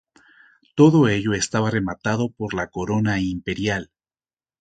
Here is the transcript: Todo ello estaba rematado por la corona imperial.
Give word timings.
Todo 0.73 1.07
ello 1.09 1.33
estaba 1.35 1.69
rematado 1.69 2.31
por 2.31 2.55
la 2.55 2.71
corona 2.71 3.19
imperial. 3.21 3.91